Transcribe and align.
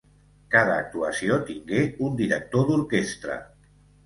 Cada 0.53 0.77
actuació 0.83 1.37
tingué 1.49 1.83
un 2.09 2.17
director 2.23 2.67
d'orquestra. 2.71 3.39